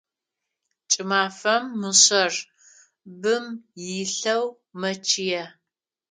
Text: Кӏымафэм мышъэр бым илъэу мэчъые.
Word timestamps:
Кӏымафэм 0.91 1.65
мышъэр 1.79 2.33
бым 3.21 3.45
илъэу 3.99 4.45
мэчъые. 4.79 5.43